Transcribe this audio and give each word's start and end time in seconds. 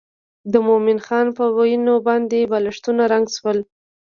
د 0.51 0.53
مومن 0.67 0.97
خان 1.05 1.27
په 1.37 1.43
وینو 1.57 1.95
باندې 2.07 2.49
بالښتونه 2.51 3.03
رنګ 3.13 3.25
شول. 3.35 3.59